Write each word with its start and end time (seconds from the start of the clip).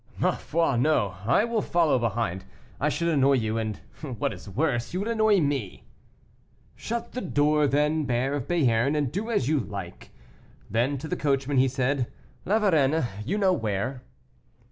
"Ma 0.17 0.31
foi, 0.35 0.77
no, 0.77 1.13
I 1.27 1.45
will 1.45 1.61
follow 1.61 1.99
behind; 1.99 2.43
I 2.79 2.89
should 2.89 3.07
annoy 3.09 3.33
you, 3.33 3.59
and, 3.59 3.79
what 4.17 4.33
is 4.33 4.49
worse, 4.49 4.95
you 4.95 4.99
would 4.99 5.07
annoy 5.07 5.39
me." 5.39 5.83
"Shut 6.75 7.11
the 7.11 7.21
door 7.21 7.67
then, 7.67 8.05
bear 8.05 8.33
of 8.33 8.47
Béarn, 8.47 8.97
and 8.97 9.11
do 9.11 9.29
as 9.29 9.47
you 9.47 9.59
like." 9.59 10.09
Then 10.71 10.97
to 10.97 11.07
the 11.07 11.15
coachman 11.15 11.57
he 11.57 11.67
said, 11.67 12.11
"Lavarrenne, 12.47 13.05
you 13.23 13.37
know 13.37 13.53
where." 13.53 14.01